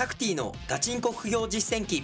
[0.00, 2.02] タクティのガチンコ副業実践記。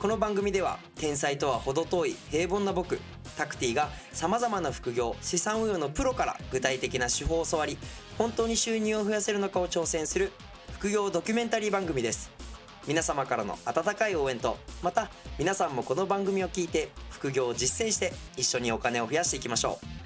[0.00, 2.98] この番組では天才とは程遠い平凡な僕
[3.36, 7.78] タクティがさまざまな副業資産運用のプロから具体的な手法を教わり
[8.18, 10.32] 本当に収入を増やせるのかを挑戦する
[10.72, 12.32] 副業ドキュメンタリー番組です。
[12.88, 15.08] 皆様からの温かい応援とまた
[15.38, 20.05] 皆さんもこの番組を聞いて副業を実践して一緒にお金を増やしていきましょう。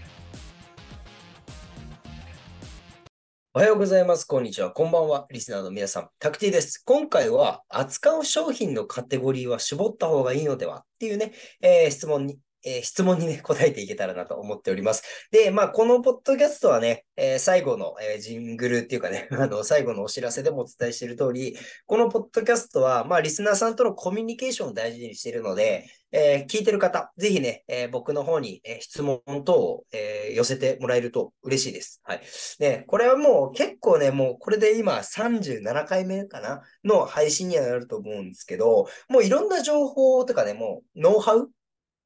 [3.53, 4.27] おはようございます。
[4.27, 4.71] こんにちは。
[4.71, 5.27] こんばんは。
[5.29, 6.09] リスナーの皆さん。
[6.21, 6.81] タクティです。
[6.85, 15.03] 今回は、扱う商品のカテゴリーは絞った方がいいのではっていうね、えー質問に、えー質問にね、答えていけたらなと思っております。
[15.31, 32.01] で、まあ、このポッドキャストはね、えー最後の、えージングルっていうかね、 あの、最後のお知らせでもお伝えしている通り、このポッドキャストは、まあ、リスナーさんとのコミュニケーションを大事にしているので、え聞いてる方、ぜひね、え僕の方に、え質問等を、え寄せてもらえると嬉しいです。
[32.03, 32.23] はい。
[32.59, 41.51] ね、これはもう結構ね、もうこれで今37回目かなの配信にはなると思うんですけど、もういろんな情報とかね、もうノウハウ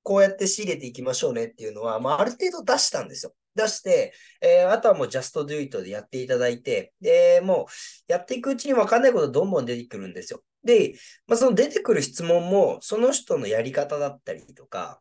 [0.05, 3.35] こうやって仕入れていきましょうねっていうのは、まあある程度出したんですよ。
[3.57, 7.67] 出して、えーあとはもう just do it でやっていただいて、で、も
[8.09, 10.43] うやっていくうちにわかんないことどんどん出てくるんですよ。
[10.65, 10.95] で、
[11.27, 15.01] まあ、その出てくる質問も、その人のやり方だったりとか、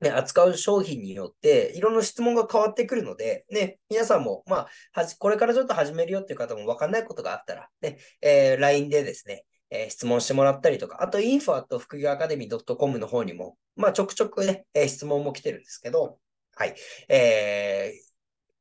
[0.00, 9.44] ね、扱う商品によって、いろんな質問が変わってくるので、ね、皆さんも、まあ、はじ、これからちょっと始めるよっていう方も分かんないことがあったら、ね、えー LINE でですね、
[9.82, 16.18] えー質問してもらったりとか、あと、info 副業アカデミー .com の方にも、まあ、ちょくちょくね、えー質問も来てるんですけど、
[16.54, 16.74] はい、
[17.08, 18.06] えー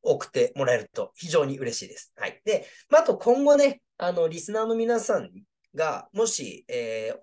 [0.08, 2.14] 送ってもらえると非常に嬉しいです。
[2.16, 2.40] はい。
[2.46, 5.32] で、まあ、あと今後ね、あの、リスナーの皆さん
[5.74, 7.20] が、もし、えー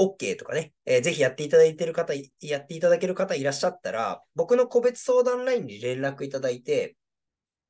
[0.00, 6.96] OK とかね、えーぜひやっていただいてる方、やっていただける方いらっしゃったら、僕の個別相談ラインに連絡いただいて、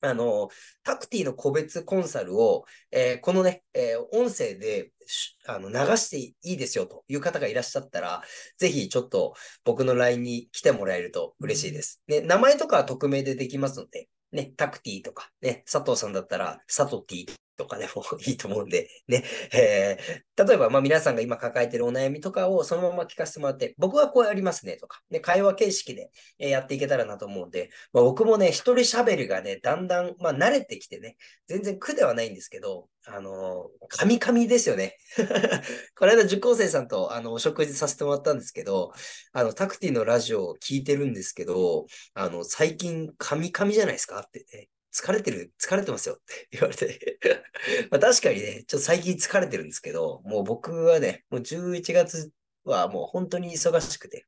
[0.00, 0.48] あの、
[0.84, 8.22] タクティの個別コンサルを、えーこのね、えー音声でしあの流していいですよという方がいらっしゃったら、
[8.58, 12.02] ぜひちょっと僕の LINE に来てもらえると嬉しいです。
[12.08, 17.26] ね、名前とかは匿名でできますので、ね、タクティとか、ね、佐藤さんだったら、サトティ
[17.58, 20.46] とかでもいいと思うんで、ね、えー。
[20.46, 31.16] 例えば、まあ皆さんが今抱えてるお悩みとかをそのまま聞かせてもらって、僕はこうやりますねとか、ね、会話形式でやっていけたらなと思うんで、まあ、僕もね、一人喋りがね、だんだん、まあ慣れてきてね、
[31.48, 34.96] 全然苦ではないんですけど、あのー、カミカミですよね。
[35.98, 38.92] この間受講生さんとあのお食事させてもらったんですけど、
[39.32, 44.20] あの、タクティのラジオを聞いてるんですけど、あの、最近カミカミじゃないですか？
[44.20, 47.18] って、ね、疲れてる、疲れてますよって 言われて。
[47.90, 52.32] ま確かにね、ちょっと最近疲れてるんですけど、もう僕はね、もう11月
[52.64, 54.26] はもう本当に忙しくて、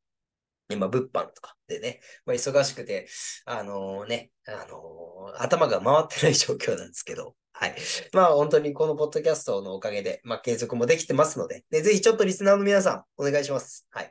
[0.70, 3.08] 今、物販とかでね、まあ、忙しくて、
[3.44, 7.74] あのね、あの頭が回ってない状況なんですけど、はい。
[8.12, 13.86] まあ本当にこのポッドキャストのおかげで、まあ継続もできてますので、ね、ぜひちょっとリスナーの皆さん、お願いします。
[13.90, 14.10] はい。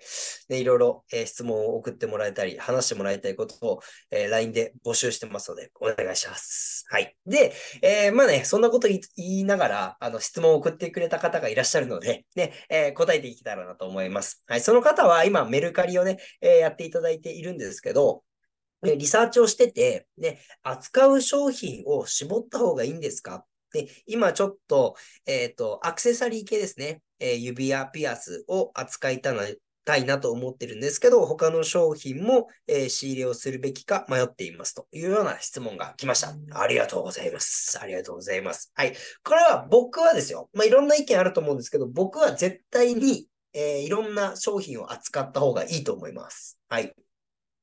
[0.49, 3.79] で、いろいろ、えー質問を送ってもらえたり、話してもらいたいことを、
[4.11, 6.85] えー LINE で募集してますので、お願いします。
[6.89, 7.15] はい。
[7.25, 14.43] で、えーまあね、そんなこと言いながら、あの、質問を送ってくれた方がいらっしゃるので、ね、え答えていけたらなと思います。
[14.47, 14.61] はい。
[14.61, 18.23] その方は今、メルカリをね、えやっていただいているんですけど、
[18.83, 23.45] リサーチをしてて、ね、扱う商品を絞った方がいいんですか？
[23.73, 24.95] で、今ちょっと、
[25.25, 29.43] えっ、と、アクセサリー系ですね、えー指輪、ピアスを扱いたな
[29.85, 36.33] たいなと思ってるんですけど、他の商品も、えー仕入れをするべきか迷っていますというような質問が来ました。
[36.53, 37.79] ありがとうございます。
[37.81, 38.71] ありがとうございます。
[38.75, 38.95] はい。
[39.23, 40.49] これは僕はですよ。
[40.53, 46.59] まあ、いろんな意見あると思うんですけど、僕は絶対に、えーいろんな商品を扱った方がいいと思います。
[46.69, 46.93] はい。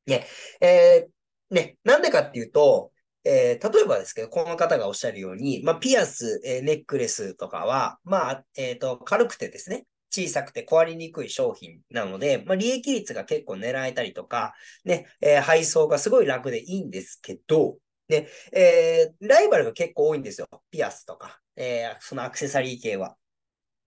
[0.06, 0.26] ね。
[0.60, 1.78] えーね。
[1.84, 2.92] なんでかっていうと、
[3.24, 17.76] えー例えばですけど、この方がおっしゃるように、まあ、ピアス、えーネックレスとかは、まあ、えっ、と、軽くてですね、小さくて壊れにくい商品なので、まあ、利益率が結構狙えたりとか、ね、え配送がすごい楽でいいんですけど、
[18.08, 20.48] ね、えライバルが結構多いんですよ。
[20.70, 23.16] ピアスとか、えそのアクセサリー系は。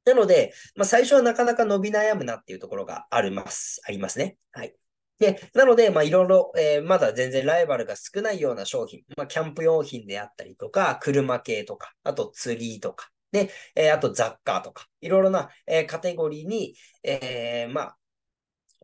[0.05, 3.81] なので、まあ、最初はなかなか伸び悩むなっていうところがあります。
[3.85, 4.37] ありますね。
[4.51, 4.75] はい。
[5.19, 16.73] で、なので、まあ、いろいろ、えーまだ全然ライバルが少ないような商品、まあ、キャンプ用品であったりとか、車系とか、あと釣りとか、で、えーあと雑貨とか、いろいろな、えーカテゴリーに、
[17.03, 17.97] えーまあ、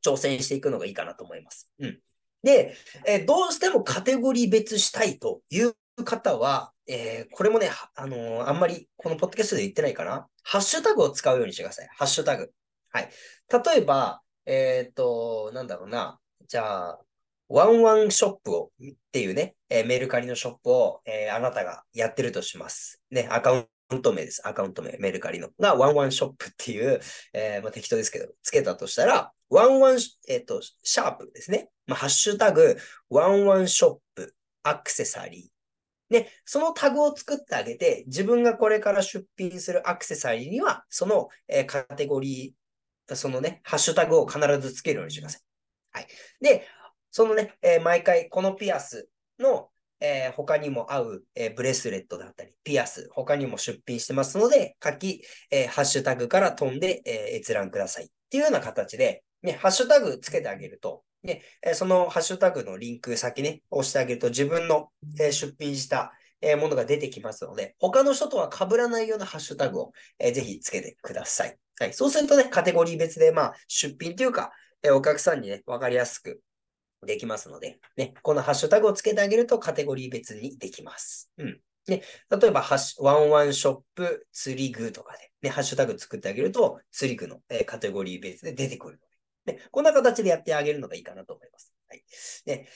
[0.03, 1.71] 挑戦していくのがいいかなと思います。
[1.79, 1.99] うん。
[2.43, 5.73] で、えーどうしてもカテゴリー別したいという
[6.03, 10.27] 方は、えーこれもね、あのあんまりこのポッドキャストで言ってないかな。
[10.43, 11.87] ハッシュタグを使うようにしてください。
[11.95, 12.51] ハッシュタグ。
[12.91, 13.09] はい。
[13.49, 16.19] 例えば、えっと、なんだろうな。
[16.47, 16.99] じゃあ、
[17.47, 23.01] ワンワンショップをっていうね、えーメルカリのショップを、えーあなたがやってるとします。
[23.11, 24.41] ね、アカウント名です。
[24.47, 25.49] アカウント名、メルカリの。
[25.59, 26.99] が、ワンワンショップっていう、
[27.33, 31.69] えーまあ、適当ですけど、つけたとしたら、ワンワン、えっ、と、シャープですね。
[31.85, 32.77] まあ、ハッシュタグ、
[33.09, 36.13] ワンワンショップ、アクセサリー。
[36.13, 45.41] で、そのタグを作ってあげて、自分がこれから出品するアクセサリーには、その、えーカテゴリー、そのね、ハッシュタグを必ずつけるようにしてください。
[45.95, 46.07] はい。
[46.41, 46.67] で、
[47.09, 49.07] そのね、えー毎回このピアス
[49.39, 49.69] の、
[50.01, 55.21] えー他にも合う、えーブレスレットだったり、ピアス、他にも出品してますので、書き、
[55.51, 58.05] えハッシュタグから飛んで、え閲覧ください。
[58.05, 71.57] っていうような形で、ね、ハッシュタグつけてあげると、ね、えそのハッシュタグのリンク先ね、押してあげると自分の、え出品した、えものが出てきますので、他の人とは被らないようなハッシュタグを、えーぜひつけてください。
[71.79, 71.93] はい。
[71.93, 74.51] そうするとね、カテゴリー別で、まあ、出品というか、
[74.85, 76.41] えお客さんにね、わかりやすく
[77.05, 81.31] できますので、ね、このハッシュタグをつけてあげるとカテゴリー別にできます。
[81.37, 81.59] うん。
[81.87, 88.99] ね、例えば、ハッシュ、ワンワンショップ釣り具とかで、ね、ハッシュタグ作ってあげると、釣り具の、えカテゴリー別で出てくる
[89.45, 91.73] ので、ね、こんな形でやってあげるのがいいかなと思います。
[91.87, 92.03] はい。
[92.47, 92.67] ね、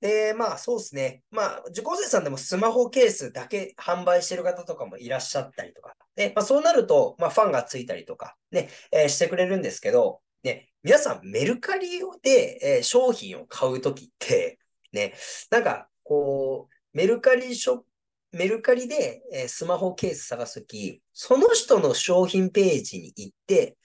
[0.00, 1.22] で、まあそうですね。
[1.30, 5.94] まあ、受講生さんでもスマホケースだけ販売してる方とかもいらっしゃったりとか。
[6.16, 14.58] で、まあそうなると、まあファンがついたりとか、ね、えーしてくれるんですけど、ね、皆さんメルカリで、えー商品を買うときって、
[14.92, 15.14] ね、
[15.50, 17.84] なんか、こう、メルカリショップ、
[18.32, 23.76] メルカリで、えースマホケース探すとき、その人の商品ページに行って、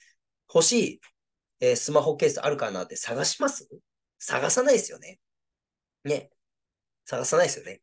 [0.53, 1.01] 欲しい、
[1.59, 3.67] えースマホケースあるかなって探します？
[4.19, 5.19] 探さないですよね。
[6.03, 6.31] ね。
[7.05, 7.81] 探さないですよね。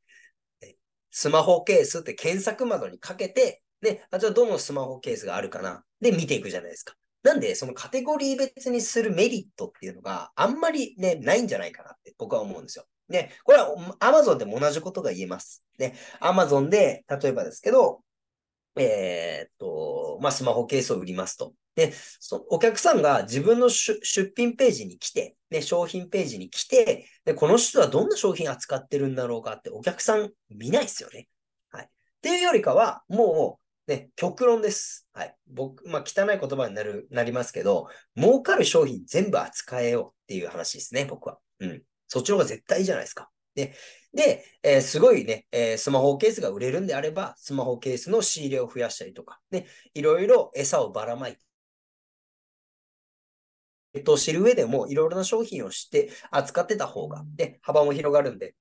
[0.60, 0.76] ね
[1.10, 5.84] スマホケースって検索窓にかけて、ね、あ、じゃあどのスマホケースがあるかな？
[6.00, 6.94] で見ていくじゃないですか。
[7.24, 12.84] なんで、そのカテゴリー別にするメリットっていうのがあんまりね、ないんじゃないかなって僕は思うんですよ。
[13.08, 15.64] ね、これは Amazon でも同じことが言えます。
[15.78, 18.02] ね、Amazon で、例えばですけど、
[18.76, 21.54] えーっと、まあ、スマホケースを売りますと。
[21.76, 24.00] で、そお客さんが自分の出
[24.36, 31.28] 品ページに来て、ね、商品ページに来て、で、この人はどんな商品扱ってるんだろうかってお客さん見ないですよね。
[31.70, 31.84] はい。
[31.84, 31.88] っ
[32.20, 35.06] ていうよりかは、もう、ね、極論です。
[35.12, 35.36] はい。
[35.46, 41.38] 僕、まあ、汚い言葉になる、なりますけど、儲かる商品全部扱えようっていう話ですね、僕は。
[41.60, 41.82] うん。
[42.08, 43.30] そっちの方が絶対いいじゃないですか。
[43.54, 43.74] で、
[44.12, 51.40] で、えーすごいね、えースマホケースが売れるんであれば、スマホケースの仕入れを増やしたりとか、ね、いろいろ餌をばらまいて、
[53.94, 58.54] えっと、知る上でも、いろいろな商品を知って扱ってた方が、ね、幅も広がるんで、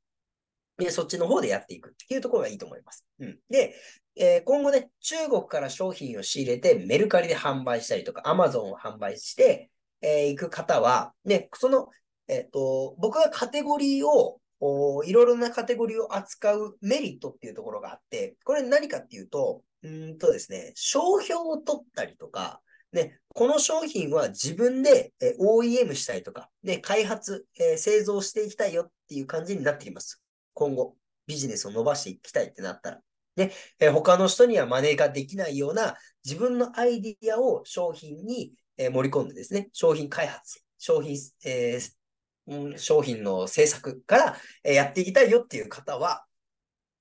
[0.77, 3.05] で、そっちの方でやっていくっていうところがいいと思います。
[3.19, 3.39] うん。
[3.49, 3.75] で、
[4.15, 9.71] えー今後ね、中国から商品を仕入れてメルカリで販売したりとか、アマゾンを販売して、
[10.01, 11.89] えー行く方は、ね、その、
[12.27, 22.61] えっ、と、僕がカテゴリーを、おいろいろなカテゴリーを扱うメリットっていうところがあって、これ何かっていうと、うんとですね、商標を取ったりとか、
[22.93, 30.21] ね、この商品は自分で、OEM したりとか、で、開発、えー製造していきたいよっていう感じになってきます。
[30.53, 30.95] 今後、
[31.27, 33.01] ビジネスを伸ばしていきたいってなったら。
[33.35, 35.95] ね、えー他の人には真似ができないような
[36.25, 46.25] 自分のアイディアを商品に、えー盛り込んでですね、商品開発、商品、えー商品の制作から、えーやっていきたいよっていう方は、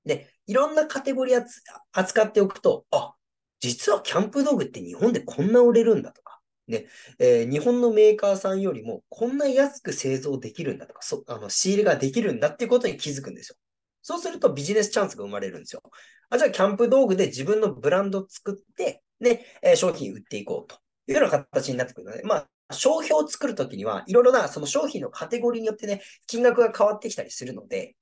[0.04, 1.44] ね、いろんなカテゴリー
[1.92, 3.14] 扱っておくと、あ、
[3.60, 6.86] 実はキャンプ道具って日本でこんな売れるんだとか、ね、
[7.18, 13.56] えー日本のメーカーさんよりもこんな安く製造できるんだとか、そあの仕入れができるんだっていうことに気づくんですよ。
[14.02, 15.82] そうするとビジネスチャンスが生まれるんですよ。
[16.30, 27.96] あ、じゃあキャンプ道具で自分のブランド作って、ね、えー商品売っていこうというような形になってくるので、まあ、商標を作るときには、いろいろなその商品のカテゴリーによってね、金額が変わってきたりするので、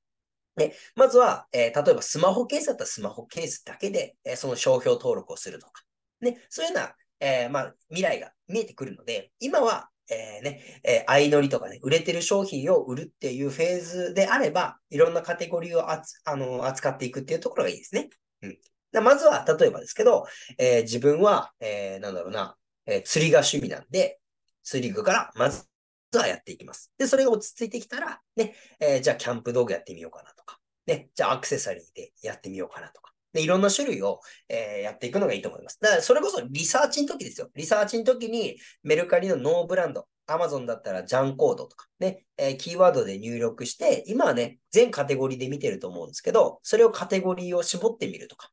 [0.57, 5.83] ね、まずは、えー例えばスマホケースだったらスマホケースだけで、えーその商標登録をするとか、
[6.21, 18.09] ね、そういうような、えーまあ、未来が見えてくるので、今は、えーね、えー相乗りとかね、売れてる商品を売るっていうフェーズであれば、いろんなカテゴリーをあつあの扱っていくっていうところがいいですね。
[18.43, 18.59] うん。
[19.05, 20.27] まずは、例えばですけど、
[20.59, 24.21] えー自分は、えーなんだろうな、えー釣りが趣味なんで、
[24.65, 25.67] 釣り具からまず
[26.15, 26.93] はやっていきます。
[26.99, 35.79] で、それが落ち着いてきたら、ね、えーじゃあキャンプ道具やってみようかなとか、ね、じゃあアクセサリーでやってみようかなとか、で、いろんな種類を、えーやっていくのがいいと思います。
[35.81, 37.49] だから、それこそリサーチの時ですよ。
[37.55, 41.87] リサーチの時にメルカリのノーブランド、アマゾンだったら JANコードとか。
[41.99, 48.51] ね、えーキーワードで入力して、今はね、全カテゴリーで見てると思うんですけど、それをカテゴリーを絞ってみるとか、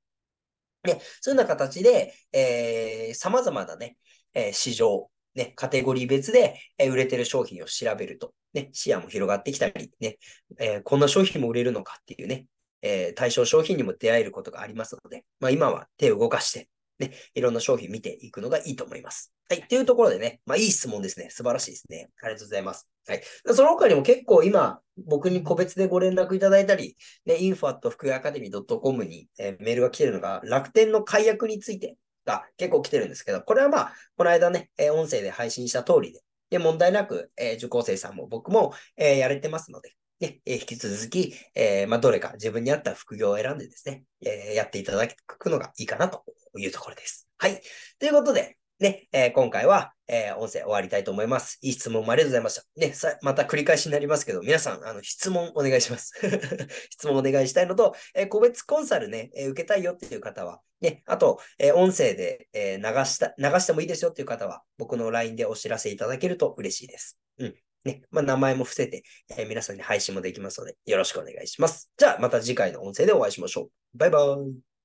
[0.83, 3.97] ね、そういうような形で、えー、様々なね、
[4.33, 10.17] えー市場、ね、カテゴリー別で、え売れてる商品を調べると、ね、視野も広がってきたり、ね、
[10.59, 12.45] えーこんな商品も売れるのかっていうね、
[12.81, 16.69] えー対象商品にも出会えることがありますので、まあ今は手を動かして、
[16.99, 19.33] ね、いろんな商品見ていくのがいいと思います。
[19.49, 19.63] はい。
[19.67, 21.29] というところでね、まあいい質問ですね。
[21.29, 22.09] 素晴らしいですね。
[22.21, 22.89] ありがとうございます。
[23.07, 23.21] はい。
[23.53, 46.23] その他にも結構今、僕に個別でご連絡いただいたり、ね、info@ 福井アカデミー .com に、えーメールが来てるのが、楽天の解約についてが結構来てるんですけど、これはまあ、この間ね、えー音声で配信した通りで、で、問題なく、えー受講生さんも僕も、えーやれてますので、ね、えー引き続き、えーまあ、どれか自分に合った副業を選んでですね、えーやっていただくのがいいかなと
[46.57, 47.27] いうところです。
[47.37, 47.61] はい。
[47.99, 51.59] ということで、ね、えー今回は、えー音声終わりたいと思います。
[51.61, 52.63] いい質問もありがとうございました。
[52.87, 56.13] ね、さまた繰り返しになりますけど、皆さん、あの、質問お願いします。
[56.89, 67.19] 質問お願いしたいのと、えー個別コンサルね、えー受けたいよっていう方は、ね、あと、えー音声で、えー流した、流してもいいですよっていう方は、僕の LINE でお知らせいただけると嬉しいです。
[67.37, 67.55] うん。
[67.87, 71.91] ね、まあ、名前も伏せて、えー皆さんに配信もできますので、よろしくお願いします。
[71.97, 73.97] じゃあ、また次回の音声でお会いしましょう。
[73.97, 74.77] バイバイ。